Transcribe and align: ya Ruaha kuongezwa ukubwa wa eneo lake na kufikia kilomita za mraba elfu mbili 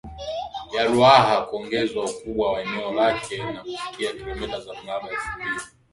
ya 0.75 0.83
Ruaha 0.87 1.41
kuongezwa 1.45 2.03
ukubwa 2.05 2.51
wa 2.51 2.61
eneo 2.61 2.93
lake 2.93 3.37
na 3.37 3.61
kufikia 3.61 4.13
kilomita 4.13 4.59
za 4.59 4.73
mraba 4.83 5.09
elfu 5.09 5.27
mbili 5.37 5.61